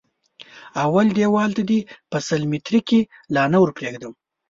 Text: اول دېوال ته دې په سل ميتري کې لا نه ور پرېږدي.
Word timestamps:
اول 0.83 1.07
دېوال 1.17 1.49
ته 1.57 1.63
دې 1.69 1.79
په 2.09 2.17
سل 2.27 2.41
ميتري 2.51 2.81
کې 2.89 2.99
لا 3.35 3.43
نه 3.51 3.57
ور 3.59 3.69
پرېږدي. 3.77 4.09